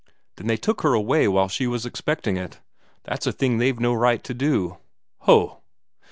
"Then 0.37 0.47
they 0.47 0.57
took 0.57 0.81
her 0.81 0.95
away 0.95 1.27
while 1.27 1.47
she 1.47 1.67
was 1.67 1.85
expecting 1.85 2.35
it. 2.35 2.59
That's 3.03 3.27
a 3.27 3.31
thing 3.31 3.59
they've 3.59 3.79
no 3.79 3.93
right 3.93 4.23
to 4.23 4.33
do." 4.33 4.79
"Ho!" 5.19 5.61